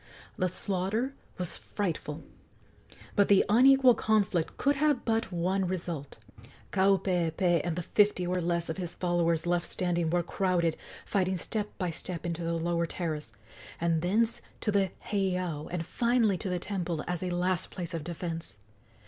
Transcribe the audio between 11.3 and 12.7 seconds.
step by step, into the